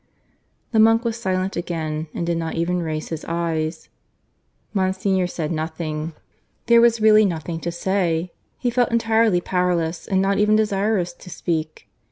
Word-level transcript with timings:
The 0.71 0.79
monk 0.79 1.05
was 1.05 1.15
silent 1.21 1.55
again, 1.55 2.07
and 2.15 2.25
did 2.25 2.35
not 2.35 2.55
even 2.55 2.81
raise 2.81 3.09
his 3.09 3.23
eyes. 3.25 3.87
Monsignor 4.73 5.27
said 5.27 5.51
nothing. 5.51 6.13
There 6.65 6.81
was 6.81 6.99
really 7.01 7.23
nothing 7.23 7.59
to 7.59 7.71
say. 7.71 8.31
He 8.57 8.71
felt 8.71 8.89
entirely 8.91 9.41
powerless, 9.41 10.07
and 10.07 10.19
not 10.19 10.39
even 10.39 10.55
desirous 10.55 11.13
to 11.13 11.29
speak. 11.29 11.87